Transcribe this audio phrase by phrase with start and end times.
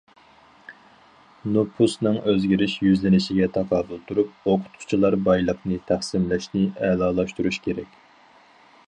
[1.57, 7.97] نوپۇسنىڭ ئۆزگىرىش يۈزلىنىشىگە تاقابىل تۇرۇپ، ئوقۇتقۇچىلار بايلىقىنى تەقسىملەشنى ئەلالاشتۇرۇش كېرەك.